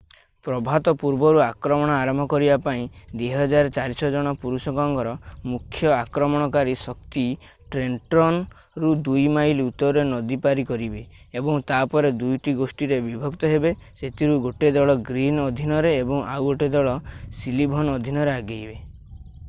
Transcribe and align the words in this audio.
ପ୍ରଭାତ 0.45 0.91
ପୂର୍ବରୁ 1.01 1.41
ଆକ୍ରମଣ 1.47 1.97
ଆରମ୍ଭ 2.05 2.23
କରିବା 2.29 2.55
ପାଇଁ 2.67 2.85
2,400 3.19 4.07
ଜଣ 4.15 4.31
ପୁରୁଷଙ୍କର 4.45 5.11
ମୁଖ୍ୟ 5.51 5.91
ଆକ୍ରମଣକାରୀ 5.97 6.73
ଶକ୍ତି 6.85 7.25
ଟ୍ରେଣ୍ଟନ୍ର 7.75 8.81
ରୁ 8.85 8.95
9 9.09 9.27
ମାଇଲ 9.37 9.67
ଉତ୍ତରରେ 9.71 10.07
ନଦୀ 10.13 10.39
ପାରି 10.47 10.65
କରିବେ 10.71 11.03
ଏବଂ 11.43 11.61
ତାପରେ 11.73 12.13
2 12.25 12.33
ଟି 12.47 12.55
ଗୋଷ୍ଠୀରେ 12.65 12.99
ବିଭକ୍ତ 13.11 13.53
ହେବେ 13.55 13.75
ସେଥିରୁ 14.03 14.41
1 14.55 14.73
ଦଳ 14.79 14.97
ଗ୍ରୀନ୍ 15.11 15.41
ଅଧୀନରେ 15.45 15.93
ଏବଂ 16.01 16.27
ଆଉ 16.35 16.51
1 16.59 16.73
ଦଳ 16.79 16.99
ସଲିଭନ୍ 17.43 17.95
ଅଧୀନରେ 17.97 18.39
ଆଗେଇବେ 18.41 18.81